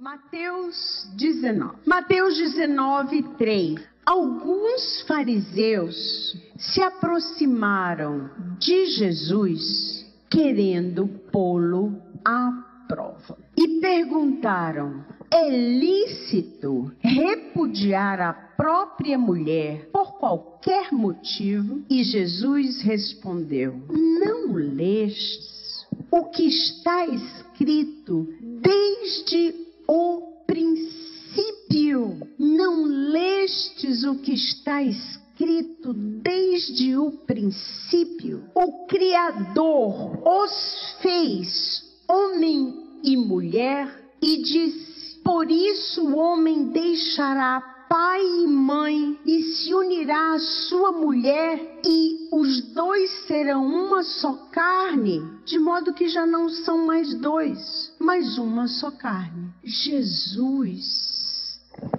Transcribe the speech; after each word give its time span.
Mateus 0.00 1.06
19. 1.18 1.74
Mateus 1.84 2.34
19, 2.38 3.22
3. 3.36 3.74
Alguns 4.06 5.02
fariseus 5.06 6.34
se 6.56 6.80
aproximaram 6.80 8.30
de 8.58 8.86
Jesus 8.86 10.06
querendo 10.30 11.06
pô-lo 11.30 12.00
à 12.24 12.50
prova 12.88 13.36
e 13.54 13.78
perguntaram: 13.78 15.04
é 15.30 15.50
lícito 15.50 16.90
repudiar 17.00 18.22
a 18.22 18.32
própria 18.32 19.18
mulher 19.18 19.90
por 19.92 20.14
qualquer 20.14 20.92
motivo? 20.92 21.82
E 21.90 22.02
Jesus 22.02 22.80
respondeu: 22.80 23.82
Não 23.90 24.54
lestes 24.54 25.86
o 26.10 26.24
que 26.30 26.48
está 26.48 27.06
escrito 27.06 28.26
desde 28.62 29.68
o 29.90 30.44
princípio? 30.46 32.20
Não 32.38 32.84
lestes 32.84 34.04
o 34.04 34.14
que 34.14 34.34
está 34.34 34.80
escrito 34.80 35.92
desde 35.92 36.96
o 36.96 37.10
princípio? 37.10 38.44
O 38.54 38.86
Criador 38.86 40.22
os 40.24 40.96
fez 41.02 41.82
homem 42.08 43.00
e 43.02 43.16
mulher 43.16 44.12
e 44.22 44.36
disse 44.42 45.18
por 45.24 45.50
isso 45.50 46.06
o 46.06 46.16
homem 46.16 46.68
deixará 46.68 47.79
pai 47.90 48.22
e 48.22 48.46
mãe 48.46 49.18
e 49.26 49.42
se 49.42 49.74
unirá 49.74 50.34
à 50.34 50.38
sua 50.38 50.92
mulher 50.92 51.80
e 51.84 52.28
os 52.30 52.72
dois 52.72 53.10
serão 53.26 53.66
uma 53.66 54.04
só 54.04 54.32
carne, 54.52 55.20
de 55.44 55.58
modo 55.58 55.92
que 55.92 56.08
já 56.08 56.24
não 56.24 56.48
são 56.48 56.86
mais 56.86 57.12
dois, 57.14 57.92
mas 57.98 58.38
uma 58.38 58.68
só 58.68 58.92
carne. 58.92 59.52
Jesus 59.64 61.58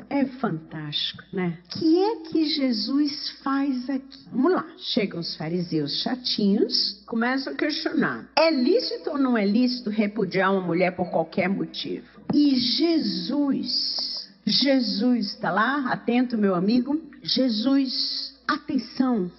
é 0.10 0.26
fantástico, 0.26 1.24
né? 1.34 1.58
O 1.66 1.80
que 1.80 2.02
é 2.02 2.16
que 2.18 2.46
Jesus 2.46 3.30
faz 3.44 3.90
aqui? 3.90 4.20
Vamos 4.32 4.54
lá. 4.54 4.66
Chegam 4.78 5.20
os 5.20 5.36
fariseus 5.36 6.02
chatinhos, 6.02 7.02
começam 7.06 7.52
a 7.52 7.56
questionar: 7.56 8.30
é 8.38 8.50
lícito 8.50 9.10
ou 9.10 9.18
não 9.18 9.38
é 9.38 9.46
lícito 9.46 9.90
repudiar 9.90 10.54
uma 10.54 10.62
mulher 10.62 10.96
por 10.96 11.10
qualquer 11.10 11.50
motivo? 11.50 12.06
E 12.34 12.56
Jesus, 12.56 14.11
Jesus 14.46 15.34
está 15.34 15.52
lá, 15.52 15.92
atento, 15.92 16.38
meu 16.38 16.56
amigo. 16.56 17.00
Jesus, 17.24 18.36
atenção, 18.48 19.32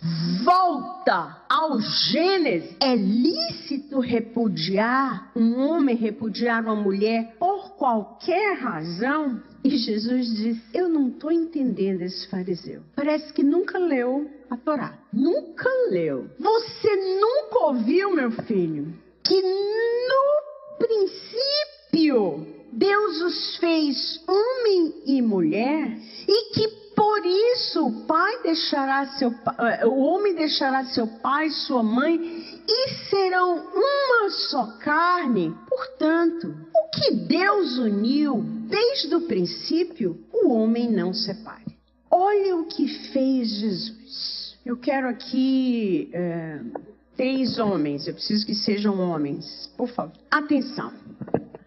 volta 0.44 1.44
ao 1.48 1.80
Gênesis. 1.80 2.76
É 2.80 2.94
lícito 2.94 3.98
repudiar 3.98 5.32
um 5.34 5.58
homem, 5.58 5.96
repudiar 5.96 6.62
uma 6.62 6.76
mulher 6.76 7.34
por 7.38 7.72
qualquer 7.72 8.58
razão? 8.58 9.42
E 9.64 9.76
Jesus 9.76 10.28
disse: 10.34 10.62
Eu 10.72 10.88
não 10.88 11.08
estou 11.08 11.30
entendendo 11.32 12.02
esse 12.02 12.26
fariseu. 12.28 12.82
Parece 12.94 13.32
que 13.32 13.42
nunca 13.42 13.78
leu 13.78 14.30
a 14.48 14.56
Torá. 14.56 14.98
Nunca 15.12 15.68
leu. 15.90 16.30
Você 16.38 16.96
nunca 17.20 17.58
ouviu, 17.66 18.14
meu 18.14 18.30
filho, 18.30 18.94
que 19.22 19.40
no 19.42 20.78
princípio 20.78 22.61
Deus 22.72 23.20
os 23.20 23.56
fez 23.58 24.20
homem 24.26 24.94
e 25.06 25.20
mulher 25.20 25.98
e 26.26 26.54
que 26.54 26.68
por 26.96 27.24
isso 27.26 27.86
o 27.86 28.06
pai 28.06 28.42
deixará 28.42 29.06
seu 29.18 29.34
eh, 29.58 29.86
o 29.86 29.98
homem 29.98 30.34
deixará 30.34 30.84
seu 30.86 31.06
pai, 31.06 31.50
sua 31.50 31.82
mãe 31.82 32.18
e 32.66 32.90
serão 33.10 33.58
uma 33.74 34.30
só 34.30 34.66
carne. 34.78 35.54
Portanto, 35.68 36.54
o 36.74 36.90
que 36.90 37.10
Deus 37.12 37.78
uniu 37.78 38.42
desde 38.68 39.14
o 39.14 39.22
princípio, 39.22 40.18
o 40.32 40.52
homem 40.52 40.90
não 40.90 41.12
separe. 41.12 41.76
Olha 42.10 42.56
o 42.56 42.66
que 42.66 42.88
fez 43.12 43.48
Jesus. 43.48 44.56
Eu 44.64 44.76
quero 44.76 45.08
aqui 45.08 46.08
é, 46.12 46.60
três 47.16 47.58
homens. 47.58 48.06
Eu 48.06 48.14
preciso 48.14 48.46
que 48.46 48.54
sejam 48.54 48.98
homens. 49.00 49.70
Por 49.76 49.88
favor. 49.88 50.12
Atenção. 50.30 50.92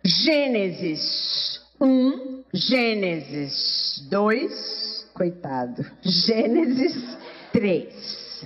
Gênesis 0.07 1.59
1, 1.81 2.43
Gênesis 2.53 4.07
2, 4.07 5.09
coitado. 5.15 5.83
Gênesis 6.03 7.17
3. 7.51 8.45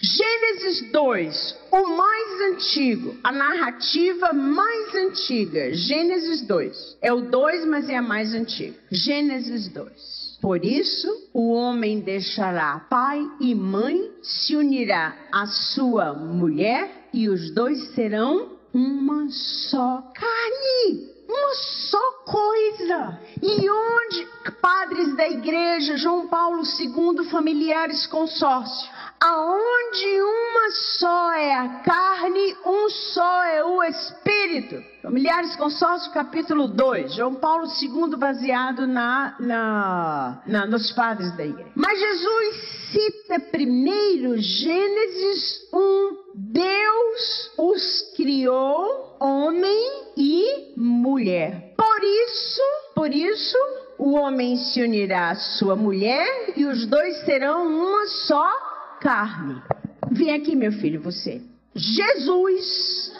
Gênesis 0.00 0.90
2, 0.90 1.56
o 1.70 1.96
mais 1.96 2.40
antigo, 2.52 3.16
a 3.22 3.30
narrativa 3.30 4.32
mais 4.32 4.96
antiga. 4.96 5.72
Gênesis 5.72 6.44
2. 6.44 6.98
É 7.02 7.12
o 7.12 7.20
2, 7.20 7.64
mas 7.64 7.88
é 7.88 7.96
a 7.96 8.02
mais 8.02 8.34
antiga. 8.34 8.76
Gênesis 8.90 9.68
2. 9.68 10.38
Por 10.42 10.64
isso, 10.64 11.28
o 11.32 11.52
homem 11.52 12.00
deixará 12.00 12.80
pai 12.90 13.24
e 13.40 13.54
mãe, 13.54 14.10
se 14.22 14.56
unirá 14.56 15.16
à 15.32 15.46
sua 15.46 16.14
mulher, 16.14 17.08
e 17.12 17.28
os 17.28 17.54
dois 17.54 17.94
serão 17.94 18.57
uma 18.72 19.28
só 19.30 20.02
carne, 20.14 21.08
uma 21.28 21.54
só 21.54 22.12
coisa. 22.24 23.20
E 23.42 23.70
onde, 23.70 24.28
padres 24.60 25.16
da 25.16 25.28
igreja, 25.28 25.96
João 25.96 26.28
Paulo 26.28 26.62
II, 26.62 27.28
familiares 27.30 28.06
consórcio, 28.06 28.88
aonde 29.20 30.22
uma 30.22 30.70
só 30.70 31.32
é 31.32 31.54
a 31.54 31.68
carne, 31.80 32.56
um 32.64 32.88
só 32.88 33.42
é 33.44 33.64
o 33.64 33.82
espírito. 33.82 34.82
Familiares 35.02 35.56
Consórcio, 35.56 36.12
capítulo 36.12 36.68
2, 36.68 37.14
João 37.14 37.34
Paulo 37.36 37.66
II, 37.80 38.16
baseado 38.16 38.86
na, 38.86 39.34
na, 39.40 40.42
na, 40.46 40.66
nos 40.66 40.92
padres 40.92 41.34
da 41.36 41.46
igreja. 41.46 41.70
Mas 41.74 41.98
Jesus 41.98 42.78
cita 42.92 43.40
primeiro 43.40 44.36
Gênesis 44.36 45.68
1, 45.72 46.27
Deus 46.40 47.50
os 47.58 48.12
criou 48.14 49.16
homem 49.18 50.12
e 50.16 50.72
mulher. 50.76 51.74
Por 51.76 52.04
isso, 52.04 52.62
por 52.94 53.12
isso, 53.12 53.58
o 53.98 54.12
homem 54.12 54.56
se 54.56 54.80
unirá 54.80 55.30
à 55.30 55.34
sua 55.34 55.74
mulher 55.74 56.52
e 56.56 56.64
os 56.64 56.86
dois 56.86 57.24
serão 57.24 57.66
uma 57.66 58.06
só 58.06 58.48
carne. 59.00 59.60
Vem 60.12 60.32
aqui, 60.32 60.54
meu 60.54 60.70
filho, 60.70 61.00
você. 61.00 61.42
Jesus. 61.74 63.12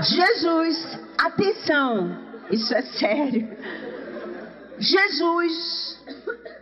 Jesus, 0.00 0.98
atenção, 1.18 2.18
isso 2.52 2.72
é 2.72 2.82
sério. 2.82 3.48
Jesus 4.78 6.00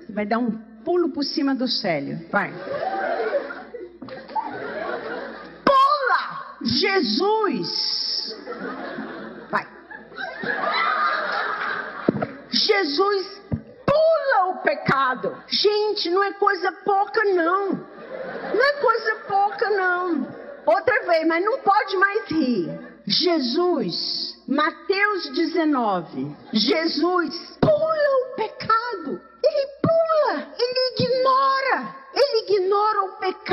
vai 0.09 0.25
dar 0.25 0.39
um 0.39 0.51
pulo 0.85 1.11
por 1.11 1.23
cima 1.23 1.55
do 1.55 1.69
célio. 1.69 2.19
Vai. 2.31 2.51
Jesus. 6.63 8.37
Vai. 9.51 9.67
Jesus 12.51 13.41
pula 13.87 14.51
o 14.51 14.63
pecado. 14.63 15.37
Gente, 15.49 16.11
não 16.11 16.23
é 16.23 16.33
coisa 16.35 16.73
pouca, 16.85 17.25
não. 17.25 17.73
Não 17.73 18.65
é 18.65 18.73
coisa 18.75 19.15
pouca, 19.27 19.71
não. 19.71 20.29
Outra 20.67 21.07
vez, 21.07 21.27
mas 21.27 21.45
não 21.45 21.59
pode 21.61 21.97
mais 21.97 22.31
rir. 22.31 22.91
Jesus, 23.07 24.39
Mateus 24.47 25.31
19. 25.31 26.37
Jesus 26.53 27.59
pula 27.61 28.11
o 28.23 28.37
pecado. 28.37 29.21
Ele 29.43 29.67
pula, 29.83 30.47
ele 30.59 30.95
ignora. 30.95 31.97
Ele 32.13 32.53
ignora 32.53 33.05
o 33.05 33.13
pecado 33.19 33.50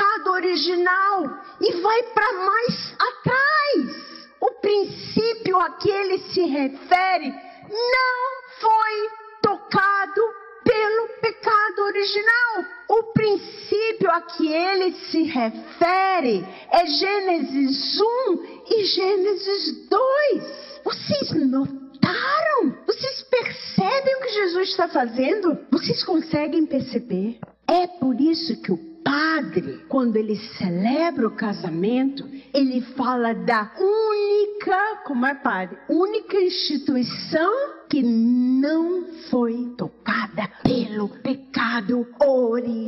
original 0.58 1.40
e 1.62 1.82
vai 1.82 2.04
para 2.04 2.34
mais 2.34 2.96
atrás. 3.00 4.28
O 4.42 4.52
princípio 4.60 5.60
a 5.60 5.72
que 5.72 5.90
ele 5.90 6.18
se 6.20 6.42
refere 6.42 7.30
não 7.30 8.44
foi 8.60 9.10
tocado 9.42 10.22
pelo 10.64 11.10
pecado 11.22 11.84
original. 11.84 12.66
O 12.90 13.04
princípio 13.14 14.10
a 14.10 14.22
que 14.22 14.52
ele 14.52 14.94
se 14.94 15.24
refere 15.24 16.46
é 16.72 16.86
Gênesis 16.86 18.00
1 18.00 18.64
e 18.70 18.84
Gênesis 18.86 19.88
2. 19.90 20.82
Vocês 20.84 21.32
notaram? 21.50 22.78
Vocês 22.86 23.24
percebem 23.24 24.16
o 24.16 24.22
que 24.22 24.30
Jesus 24.30 24.70
está 24.70 24.88
fazendo? 24.88 25.58
Vocês 25.72 26.04
conseguem 26.04 26.66
perceber? 26.66 27.40
É 27.68 27.86
por 27.86 28.20
isso 28.20 28.62
que 28.62 28.72
o 28.72 28.97
padre, 29.08 29.86
quando 29.88 30.18
ele 30.18 30.36
celebra 30.36 31.28
o 31.28 31.36
casamento, 31.36 32.30
ele 32.54 32.82
fala 32.98 33.34
da 33.34 33.72
única, 33.80 35.02
como 35.06 35.26
é 35.26 35.34
padre? 35.34 35.78
Única 35.88 36.36
instituição 36.38 37.50
que 37.90 38.04
não 38.04 39.06
foi 39.30 39.74
tocada 39.78 40.50
pelo 40.62 41.08
pecado 41.08 42.06
original. 42.22 42.82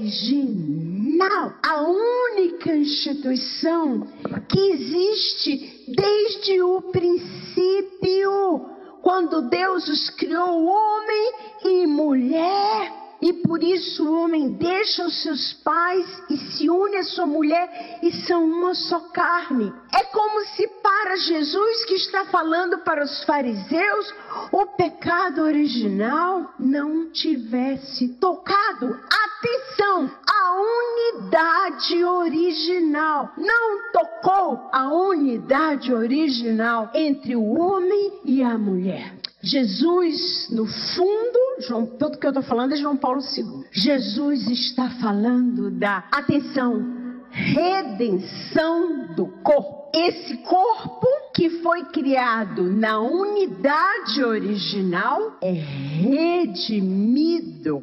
A 1.63 1.83
única 1.83 2.75
instituição 2.75 4.05
que 4.49 4.59
existe 4.59 5.85
desde 5.87 6.61
o 6.61 6.81
princípio 6.81 8.65
quando 9.01 9.49
Deus 9.49 9.87
os 9.87 10.09
criou 10.09 10.65
homem 10.65 11.33
e 11.63 11.87
mulher. 11.87 12.98
E 13.21 13.33
por 13.33 13.61
isso 13.61 14.07
o 14.07 14.23
homem 14.23 14.49
deixa 14.53 15.05
os 15.05 15.21
seus 15.21 15.53
pais 15.53 16.05
e 16.29 16.37
se 16.37 16.69
une 16.69 16.97
à 16.97 17.03
sua 17.03 17.25
mulher 17.25 17.99
e 18.01 18.11
são 18.25 18.45
uma 18.45 18.73
só 18.73 18.99
carne. 19.11 19.73
É 19.93 20.03
como 20.05 20.45
se 20.55 20.67
para 20.81 21.17
Jesus 21.17 21.85
que 21.85 21.95
está 21.95 22.25
falando 22.25 22.79
para 22.79 23.03
os 23.03 23.23
fariseus, 23.25 24.13
o 24.51 24.65
pecado 24.67 25.41
original 25.41 26.53
não 26.57 27.09
tivesse 27.11 28.07
tocado. 28.19 28.97
Atenção, 29.25 30.09
a 30.27 30.53
unidade 30.61 32.03
original 32.03 33.33
não 33.37 33.91
tocou 33.91 34.69
a 34.71 34.93
unidade 34.93 35.93
original 35.93 36.89
entre 36.93 37.35
o 37.35 37.59
homem 37.59 38.19
e 38.23 38.41
a 38.43 38.57
mulher. 38.57 39.13
Jesus, 39.41 40.49
no 40.51 40.65
fundo, 40.65 41.48
João, 41.59 41.85
tudo 41.85 42.17
que 42.17 42.25
eu 42.25 42.31
estou 42.31 42.43
falando 42.43 42.73
é 42.73 42.77
João 42.77 42.97
Paulo 42.97 43.21
II. 43.21 43.65
Jesus 43.71 44.47
está 44.47 44.89
falando 45.01 45.69
da 45.71 46.05
atenção, 46.11 47.21
redenção 47.31 49.13
do 49.15 49.27
corpo. 49.43 49.79
Esse 49.93 50.37
corpo 50.37 51.07
que 51.33 51.49
foi 51.61 51.85
criado 51.85 52.63
na 52.63 52.99
unidade 52.99 54.23
original 54.23 55.37
é 55.41 55.51
redimido 55.51 56.79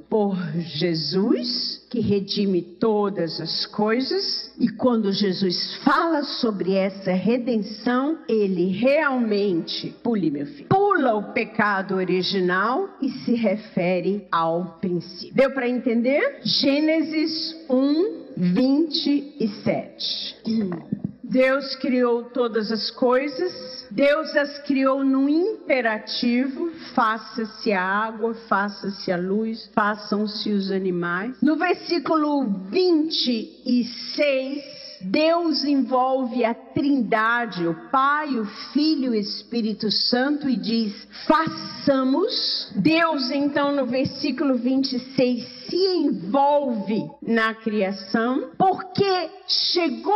por 0.08 0.36
Jesus, 0.60 1.75
que 1.90 2.00
redime 2.00 2.62
todas 2.62 3.40
as 3.40 3.66
coisas. 3.66 4.52
E 4.58 4.68
quando 4.68 5.12
Jesus 5.12 5.74
fala 5.84 6.22
sobre 6.22 6.74
essa 6.74 7.12
redenção, 7.12 8.18
ele 8.28 8.72
realmente, 8.72 9.94
pule 10.02 10.30
meu 10.30 10.46
filho, 10.46 10.68
pula 10.68 11.14
o 11.14 11.32
pecado 11.32 11.94
original 11.94 12.88
e 13.00 13.10
se 13.10 13.34
refere 13.34 14.26
ao 14.30 14.78
princípio. 14.80 15.34
Deu 15.34 15.50
para 15.52 15.68
entender? 15.68 16.40
Gênesis 16.42 17.54
1, 17.68 18.26
27. 18.36 20.36
Deus 21.28 21.74
criou 21.76 22.24
todas 22.24 22.70
as 22.70 22.90
coisas, 22.90 23.86
Deus 23.90 24.36
as 24.36 24.58
criou 24.60 25.04
no 25.04 25.28
imperativo: 25.28 26.70
faça-se 26.94 27.72
a 27.72 27.82
água, 27.82 28.34
faça-se 28.48 29.10
a 29.10 29.16
luz, 29.16 29.68
façam-se 29.74 30.50
os 30.50 30.70
animais. 30.70 31.36
No 31.42 31.56
versículo 31.56 32.44
26, 32.70 34.75
Deus 35.10 35.64
envolve 35.64 36.44
a 36.44 36.54
Trindade, 36.54 37.66
o 37.66 37.74
Pai, 37.90 38.38
o 38.38 38.44
Filho 38.72 39.14
e 39.14 39.18
o 39.18 39.20
Espírito 39.20 39.90
Santo 39.90 40.48
e 40.48 40.56
diz: 40.56 41.06
façamos. 41.26 42.72
Deus, 42.76 43.30
então, 43.30 43.74
no 43.74 43.86
versículo 43.86 44.56
26, 44.56 45.46
se 45.68 45.76
envolve 45.76 47.08
na 47.22 47.54
criação, 47.54 48.50
porque 48.58 49.30
chegou 49.46 50.14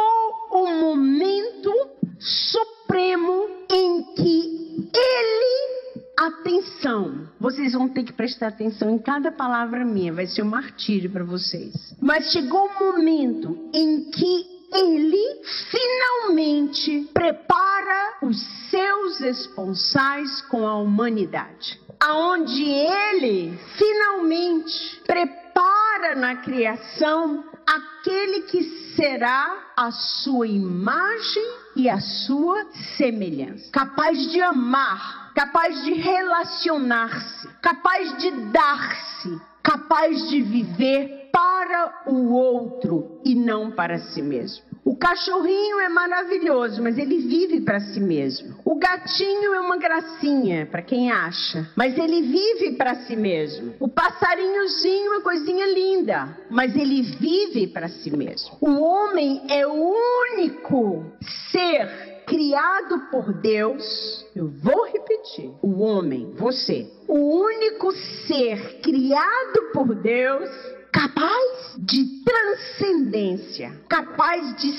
o 0.50 0.66
momento 0.80 1.72
supremo 2.18 3.46
em 3.70 4.02
que 4.14 4.90
Ele 4.94 5.80
atenção. 6.18 7.28
Vocês 7.38 7.72
vão 7.72 7.88
ter 7.88 8.04
que 8.04 8.12
prestar 8.12 8.48
atenção 8.48 8.90
em 8.90 8.98
cada 8.98 9.32
palavra 9.32 9.84
minha, 9.84 10.12
vai 10.12 10.26
ser 10.26 10.42
um 10.42 10.50
martírio 10.50 11.10
para 11.10 11.24
vocês. 11.24 11.94
Mas 12.00 12.30
chegou 12.30 12.66
o 12.66 12.92
momento 12.92 13.70
em 13.72 14.10
que 14.10 14.59
ele 14.72 15.42
finalmente 15.70 17.08
prepara 17.12 18.18
os 18.22 18.40
seus 18.70 19.18
responsais 19.18 20.42
com 20.42 20.66
a 20.66 20.76
humanidade. 20.76 21.80
Aonde 21.98 22.62
ele 22.62 23.58
finalmente 23.76 25.02
prepara 25.06 26.14
na 26.14 26.36
criação 26.36 27.44
aquele 27.66 28.42
que 28.42 28.62
será 28.96 29.72
a 29.76 29.90
sua 29.90 30.46
imagem 30.46 31.44
e 31.76 31.88
a 31.88 32.00
sua 32.00 32.64
semelhança, 32.96 33.70
capaz 33.70 34.18
de 34.30 34.40
amar, 34.40 35.32
capaz 35.34 35.84
de 35.84 35.92
relacionar-se, 35.92 37.48
capaz 37.62 38.16
de 38.18 38.30
dar-se, 38.50 39.40
capaz 39.62 40.28
de 40.28 40.42
viver 40.42 41.19
para 41.32 42.02
o 42.06 42.32
outro 42.32 43.20
e 43.24 43.34
não 43.34 43.70
para 43.70 43.98
si 43.98 44.22
mesmo. 44.22 44.70
O 44.84 44.96
cachorrinho 44.96 45.78
é 45.80 45.88
maravilhoso, 45.88 46.82
mas 46.82 46.96
ele 46.96 47.18
vive 47.18 47.60
para 47.60 47.80
si 47.80 48.00
mesmo. 48.00 48.56
O 48.64 48.76
gatinho 48.76 49.54
é 49.54 49.60
uma 49.60 49.76
gracinha, 49.76 50.66
para 50.66 50.82
quem 50.82 51.10
acha, 51.12 51.68
mas 51.76 51.96
ele 51.98 52.22
vive 52.22 52.76
para 52.76 52.94
si 53.06 53.14
mesmo. 53.14 53.74
O 53.78 53.88
passarinhozinho 53.88 55.12
é 55.12 55.16
uma 55.16 55.20
coisinha 55.22 55.66
linda, 55.66 56.36
mas 56.48 56.74
ele 56.74 57.02
vive 57.02 57.66
para 57.66 57.88
si 57.88 58.10
mesmo. 58.10 58.56
O 58.60 58.82
homem 58.82 59.42
é 59.48 59.66
o 59.66 59.94
único 60.32 61.04
ser 61.52 62.24
criado 62.26 63.10
por 63.10 63.32
Deus. 63.34 64.26
Eu 64.34 64.48
vou 64.48 64.86
repetir: 64.86 65.52
o 65.62 65.80
homem, 65.82 66.32
você, 66.36 66.90
o 67.06 67.18
único 67.18 67.92
ser 68.26 68.80
criado 68.80 69.72
por 69.72 69.94
Deus 69.94 70.48
capaz 70.92 71.76
de 71.78 72.22
transcendência, 72.24 73.72
capaz 73.88 74.56
de 74.56 74.72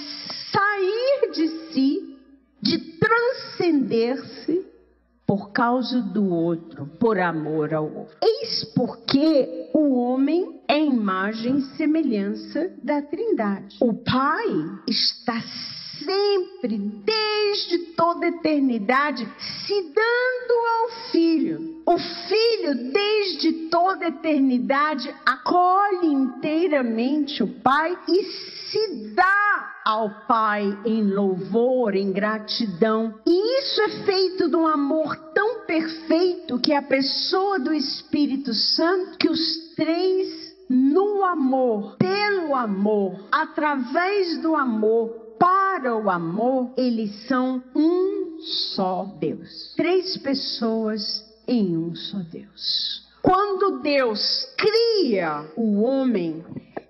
sair 0.51 1.31
de 1.31 1.47
si, 1.71 2.17
de 2.61 2.77
transcender-se 2.77 4.65
por 5.25 5.51
causa 5.51 6.01
do 6.01 6.25
outro, 6.25 6.85
por 6.99 7.17
amor 7.17 7.73
ao 7.73 7.85
outro. 7.85 8.17
Eis 8.21 8.65
porque 8.75 9.69
o 9.73 9.95
homem 9.95 10.61
é 10.67 10.77
imagem 10.77 11.57
e 11.57 11.61
semelhança 11.77 12.69
da 12.83 13.01
Trindade. 13.01 13.77
O 13.79 13.93
Pai 13.93 14.45
está 14.87 15.41
sempre, 16.03 16.77
desde 16.77 17.77
toda 17.95 18.27
eternidade, 18.27 19.27
se 19.65 19.81
dando 19.81 20.67
ao 20.67 20.89
Filho. 21.11 21.81
O 21.85 21.97
Filho, 21.97 22.91
desde 22.91 23.69
toda 23.69 24.07
eternidade, 24.07 25.13
acolhe 25.25 26.07
inteiramente 26.07 27.43
o 27.43 27.47
Pai 27.61 27.97
e 28.07 28.23
se 28.23 29.13
dá 29.15 29.71
ao 29.85 30.25
Pai 30.27 30.77
em 30.85 31.03
louvor, 31.03 31.95
em 31.95 32.11
gratidão. 32.11 33.15
E 33.25 33.59
isso 33.59 33.81
é 33.81 33.89
feito 34.05 34.49
de 34.49 34.55
um 34.55 34.67
amor 34.67 35.15
tão 35.33 35.65
perfeito 35.65 36.59
que 36.59 36.73
a 36.73 36.81
pessoa 36.81 37.59
do 37.59 37.73
Espírito 37.73 38.53
Santo, 38.53 39.17
que 39.17 39.29
os 39.29 39.73
três 39.75 40.51
no 40.69 41.25
amor, 41.25 41.97
pelo 41.97 42.55
amor, 42.55 43.27
através 43.29 44.41
do 44.41 44.55
amor, 44.55 45.20
para 45.41 45.97
o 45.97 46.07
amor, 46.11 46.71
eles 46.77 47.27
são 47.27 47.63
um 47.75 48.37
só 48.75 49.05
Deus. 49.19 49.73
Três 49.75 50.15
pessoas 50.17 51.25
em 51.47 51.75
um 51.75 51.95
só 51.95 52.19
Deus. 52.19 53.09
Quando 53.23 53.81
Deus 53.81 54.47
cria 54.55 55.51
o 55.57 55.81
homem, 55.81 56.45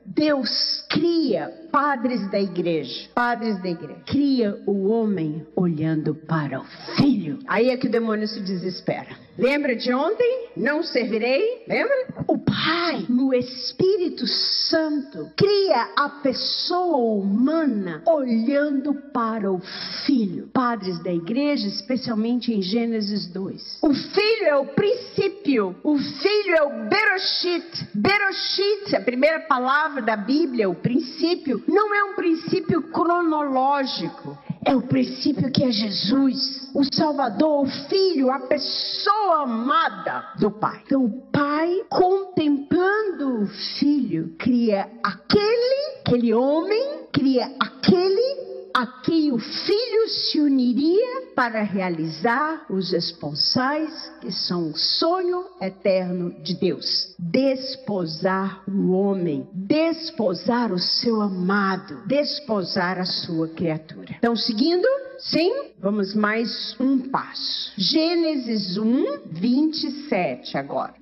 Deus 0.06 0.84
cria 0.90 1.50
padres 1.72 2.30
da 2.30 2.42
igreja, 2.42 3.10
padres 3.16 3.62
da 3.64 3.70
igreja, 3.70 4.02
cria 4.06 4.62
o 4.68 4.90
homem 4.90 5.48
olhando 5.56 6.14
para 6.14 6.60
o 6.60 6.66
filho. 6.98 7.40
Aí 7.48 7.70
é 7.70 7.78
que 7.78 7.88
o 7.88 7.92
demônio 7.92 8.28
se 8.28 8.42
desespera. 8.42 9.16
Lembra 9.38 9.76
de 9.76 9.94
ontem? 9.94 10.50
Não 10.56 10.84
servirei? 10.84 11.64
Lembra? 11.68 11.96
O 12.28 12.38
Pai, 12.38 13.06
no 13.08 13.34
Espírito 13.34 14.28
Santo, 14.28 15.32
cria 15.38 15.90
a 15.96 16.10
pessoa 16.22 16.98
humana 16.98 18.04
olhando 18.06 18.94
para 19.14 19.52
o 19.52 19.62
Filho. 20.06 20.50
Padres 20.54 21.02
da 21.02 21.12
igreja, 21.12 21.68
especialmente 21.68 22.54
em 22.54 22.62
Gênesis 22.62 23.28
2. 23.28 23.80
O 23.82 23.94
Filho 23.94 24.46
é 24.46 24.56
o 24.58 24.66
princípio. 24.66 25.76
O 25.84 25.98
Filho 25.98 26.56
é 26.56 26.64
o 26.64 26.90
Beroshit. 26.90 27.88
Beroshit, 27.94 28.96
a 28.96 29.02
primeira 29.02 29.40
palavra 29.42 30.02
da 30.02 30.16
Bíblia, 30.16 30.70
o 30.70 30.76
princípio, 30.76 31.64
não 31.68 31.94
é 31.94 32.04
um 32.04 32.16
princípio 32.16 32.82
cronológico. 32.84 34.38
É 34.64 34.76
o 34.76 34.82
princípio 34.82 35.52
que 35.52 35.64
é 35.64 35.72
Jesus, 35.72 36.70
o 36.76 36.84
Salvador, 36.94 37.64
o 37.64 37.90
Filho, 37.90 38.30
a 38.30 38.40
pessoa 38.42 39.44
amada 39.44 40.34
do 40.40 40.52
Pai. 40.52 40.82
Então, 40.86 41.06
o 41.06 41.22
Pai, 41.32 41.82
contemplando 41.90 43.44
o 43.44 43.48
Filho, 43.48 44.36
cria 44.38 44.88
aquele, 45.04 46.02
aquele 46.06 46.34
homem, 46.34 47.08
cria 47.12 47.52
aquele 47.60 48.51
a 48.74 48.86
quem 48.86 49.32
o 49.32 49.38
filho 49.38 50.08
se 50.08 50.40
uniria 50.40 51.32
para 51.36 51.64
realizar 51.64 52.66
os 52.70 52.94
esponsais 52.94 54.12
que 54.22 54.32
são 54.32 54.72
o 54.72 54.78
sonho 54.78 55.46
eterno 55.62 56.32
de 56.42 56.56
Deus. 56.56 57.16
Desposar 57.18 58.64
o 58.68 58.92
homem, 58.92 59.48
desposar 59.54 60.72
o 60.72 60.80
seu 60.80 61.22
amado, 61.22 62.06
desposar 62.08 63.00
a 63.00 63.06
sua 63.06 63.48
criatura. 63.50 64.16
Então, 64.18 64.36
seguindo, 64.36 64.88
sim, 65.20 65.72
vamos 65.80 66.14
mais 66.14 66.76
um 66.80 67.00
passo. 67.10 67.72
Gênesis 67.78 68.78
1, 68.78 69.22
27 69.32 70.58
agora. 70.58 70.94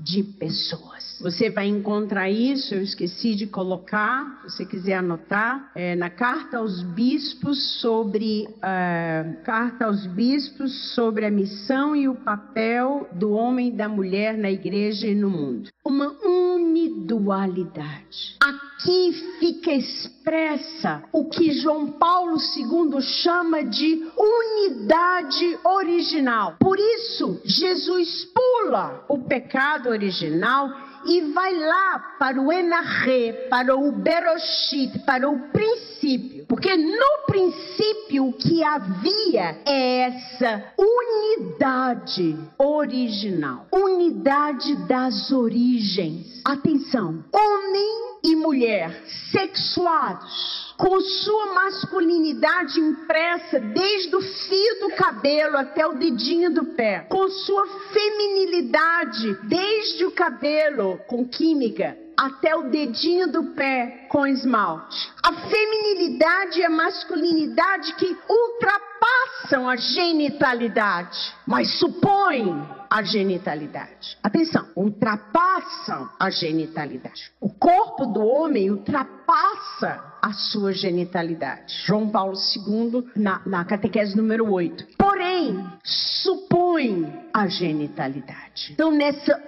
de 0.00 0.22
pessoas. 0.22 1.18
Você 1.20 1.48
vai 1.50 1.66
encontrar 1.66 2.30
isso, 2.30 2.74
eu 2.74 2.82
esqueci 2.82 3.34
de 3.34 3.46
colocar, 3.46 4.42
se 4.42 4.50
você 4.50 4.66
quiser 4.66 4.94
anotar, 4.94 5.70
é, 5.74 5.94
na 5.94 6.10
carta 6.10 6.58
aos 6.58 6.82
bispos 6.82 7.80
sobre 7.80 8.46
uh, 8.48 9.42
carta 9.44 9.86
aos 9.86 10.06
bispos 10.06 10.94
sobre 10.94 11.24
a 11.24 11.30
missão 11.30 11.94
e 11.94 12.08
o 12.08 12.14
papel 12.14 13.08
do 13.12 13.32
homem 13.32 13.68
e 13.68 13.72
da 13.72 13.88
mulher 13.88 14.36
na 14.36 14.50
igreja 14.50 15.06
e 15.06 15.14
no 15.14 15.30
mundo. 15.30 15.70
Uma 15.84 16.08
unidualidade. 16.84 18.36
Aqui 18.40 19.12
fica 19.38 19.72
expressa 19.72 21.02
o 21.12 21.28
que 21.28 21.52
João 21.52 21.92
Paulo 21.92 22.36
II 22.36 23.00
chama 23.00 23.64
de 23.64 24.06
unidade 24.16 25.58
original. 25.64 26.56
Por 26.60 26.78
isso, 26.78 27.40
Jesus 27.44 28.24
pula 28.26 29.04
o 29.08 29.18
pecado 29.18 29.88
original 29.88 30.68
e 31.06 31.20
vai 31.32 31.54
lá 31.54 31.98
para 32.18 32.40
o 32.40 32.52
Enarre, 32.52 33.32
para 33.50 33.76
o 33.76 33.92
Beroshit, 33.92 34.98
para 35.00 35.28
o 35.28 35.38
princípio. 35.50 35.93
Porque 36.48 36.76
no 36.76 37.26
princípio 37.26 38.28
o 38.28 38.32
que 38.32 38.62
havia 38.62 39.58
é 39.66 40.00
essa 40.00 40.72
unidade 40.78 42.36
original, 42.58 43.66
unidade 43.72 44.76
das 44.86 45.32
origens. 45.32 46.42
Atenção, 46.44 47.24
homem 47.32 48.18
e 48.22 48.36
mulher 48.36 49.02
sexuados 49.30 50.74
com 50.76 51.00
sua 51.00 51.54
masculinidade 51.54 52.80
impressa 52.80 53.60
desde 53.60 54.14
o 54.14 54.20
fio 54.20 54.80
do 54.80 54.96
cabelo 54.96 55.56
até 55.56 55.86
o 55.86 55.94
dedinho 55.94 56.52
do 56.52 56.64
pé, 56.64 57.06
com 57.08 57.28
sua 57.28 57.66
feminilidade 57.92 59.38
desde 59.44 60.04
o 60.04 60.10
cabelo 60.10 60.98
com 61.06 61.26
química 61.26 62.03
até 62.16 62.54
o 62.54 62.70
dedinho 62.70 63.30
do 63.30 63.44
pé 63.54 64.06
com 64.08 64.26
esmalte. 64.26 65.12
A 65.22 65.32
feminilidade 65.32 66.60
e 66.60 66.64
a 66.64 66.70
masculinidade 66.70 67.94
que 67.94 68.16
ultrapassam 68.28 69.68
a 69.68 69.76
genitalidade, 69.76 71.34
mas 71.46 71.78
supõem 71.78 72.66
a 72.94 73.02
genitalidade. 73.02 74.16
Atenção, 74.22 74.68
ultrapassam 74.76 76.08
a 76.18 76.30
genitalidade. 76.30 77.32
O 77.40 77.48
corpo 77.48 78.06
do 78.06 78.24
homem 78.24 78.70
ultrapassa 78.70 80.14
a 80.22 80.32
sua 80.32 80.72
genitalidade. 80.72 81.82
João 81.84 82.08
Paulo 82.08 82.34
II, 82.34 83.10
na, 83.16 83.42
na 83.44 83.64
catequese 83.64 84.16
número 84.16 84.50
8. 84.50 84.96
Porém, 84.96 85.66
supõe 85.82 87.28
a 87.32 87.48
genitalidade. 87.48 88.70
Então, 88.72 88.90
nessa 88.90 89.42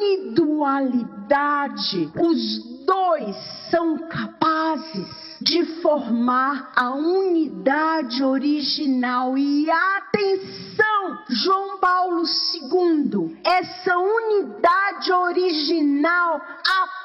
unidualidade, 0.00 2.10
os 2.18 2.84
dois 2.86 3.36
são 3.70 3.98
capazes 4.08 5.06
de 5.40 5.64
formar 5.80 6.72
a 6.74 6.90
unidade 6.90 8.24
original. 8.24 9.36
E 9.36 9.70
atenção, 9.70 11.18
João 11.28 11.78
Paulo 11.78 12.24
II, 12.24 13.38
essa 13.44 13.96
unidade 13.96 15.12
original 15.12 16.36
aponta 16.36 16.99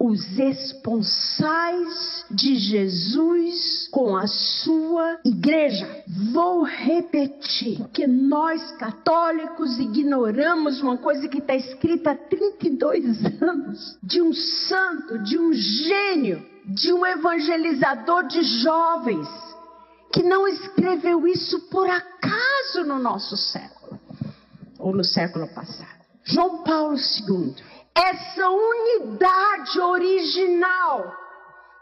os 0.00 0.38
esponsais 0.38 2.24
de 2.30 2.56
Jesus 2.56 3.88
com 3.90 4.16
a 4.16 4.26
sua 4.26 5.18
igreja. 5.24 6.04
Vou 6.32 6.62
repetir, 6.62 7.78
porque 7.78 8.06
nós 8.06 8.72
católicos 8.72 9.78
ignoramos 9.78 10.80
uma 10.80 10.96
coisa 10.96 11.28
que 11.28 11.38
está 11.38 11.54
escrita 11.54 12.12
há 12.12 12.16
32 12.16 13.42
anos 13.42 13.98
de 14.02 14.22
um 14.22 14.32
santo, 14.32 15.18
de 15.18 15.38
um 15.38 15.52
gênio 15.52 16.46
de 16.68 16.92
um 16.92 17.04
evangelizador 17.04 18.26
de 18.26 18.42
jovens 18.42 19.28
que 20.12 20.22
não 20.22 20.46
escreveu 20.46 21.26
isso 21.26 21.60
por 21.70 21.88
acaso 21.88 22.84
no 22.84 22.98
nosso 22.98 23.36
século 23.36 23.98
ou 24.78 24.94
no 24.94 25.02
século 25.02 25.48
passado. 25.48 25.98
João 26.24 26.62
Paulo 26.62 26.96
II. 26.96 27.54
Essa 28.00 28.48
unidade 28.48 29.80
original 29.80 31.16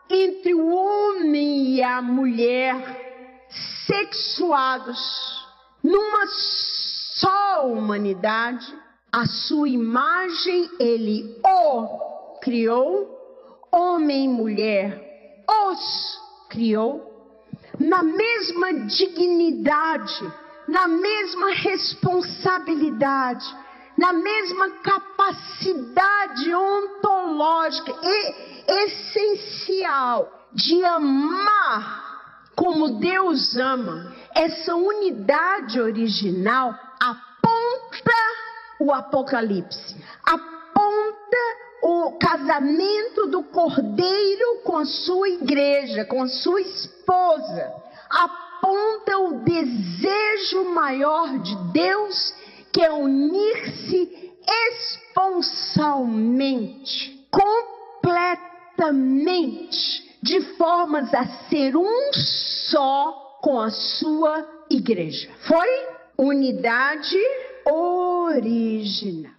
entre 0.08 0.54
o 0.54 0.66
homem 0.66 1.74
e 1.74 1.82
a 1.82 2.00
mulher 2.00 3.46
sexuados 3.86 5.46
numa 5.84 6.26
só 6.26 7.66
humanidade, 7.66 8.66
a 9.12 9.26
sua 9.26 9.68
imagem 9.68 10.70
ele 10.80 11.38
o 11.44 12.38
criou 12.40 13.14
homem 13.70 14.24
e 14.24 14.28
mulher, 14.28 15.44
os 15.46 16.18
criou 16.48 17.12
na 17.78 18.02
mesma 18.02 18.72
dignidade, 18.86 20.32
na 20.66 20.88
mesma 20.88 21.50
responsabilidade, 21.52 23.44
na 23.96 24.12
mesma 24.12 24.70
capacidade 24.82 26.54
ontológica 26.54 27.94
e 28.02 28.34
essencial 28.84 30.48
de 30.52 30.84
amar 30.84 32.06
como 32.54 32.98
Deus 32.98 33.56
ama. 33.56 34.14
Essa 34.34 34.74
unidade 34.74 35.80
original 35.80 36.74
aponta 37.00 38.12
o 38.80 38.92
Apocalipse, 38.92 39.96
aponta 40.24 41.16
o 41.82 42.18
casamento 42.18 43.26
do 43.28 43.42
cordeiro 43.44 44.62
com 44.64 44.78
a 44.78 44.84
sua 44.84 45.28
igreja, 45.28 46.04
com 46.04 46.22
a 46.22 46.28
sua 46.28 46.60
esposa, 46.60 47.72
aponta 48.10 49.18
o 49.18 49.40
desejo 49.44 50.64
maior 50.64 51.38
de 51.38 51.54
Deus, 51.72 52.34
que 52.76 52.82
é 52.82 52.92
unir-se 52.92 54.32
esponsalmente, 55.24 57.26
completamente, 57.30 60.18
de 60.22 60.42
formas 60.58 61.14
a 61.14 61.24
ser 61.48 61.74
um 61.74 62.12
só 62.12 63.38
com 63.40 63.58
a 63.58 63.70
sua 63.70 64.46
igreja. 64.68 65.30
Foi 65.48 65.66
unidade 66.18 67.16
original. 67.64 69.35